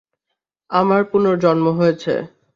আমার 0.71 1.01
পুনর্জন্ম 1.11 1.65
হয়েছে! 1.79 2.13